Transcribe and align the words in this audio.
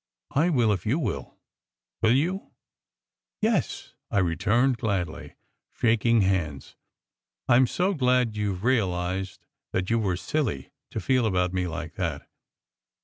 I 0.31 0.49
will 0.49 0.73
if 0.73 0.83
you 0.83 0.97
will. 0.97 1.37
Will 2.01 2.13
you?" 2.15 2.51
"Yes," 3.39 3.93
I 4.09 4.17
returned 4.17 4.79
gladly, 4.79 5.35
shaking 5.69 6.21
hands. 6.21 6.75
"I 7.47 7.55
m 7.57 7.67
so 7.67 7.93
glad 7.93 8.35
you 8.35 8.55
ve 8.55 8.65
realized 8.65 9.45
that 9.73 9.91
you 9.91 9.99
were 9.99 10.17
silly 10.17 10.71
to 10.89 10.99
feel 10.99 11.27
about 11.27 11.53
me 11.53 11.67
like 11.67 11.93
that. 11.97 12.27